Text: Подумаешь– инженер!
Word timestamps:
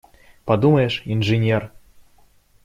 Подумаешь– 0.45 1.03
инженер! 1.13 1.69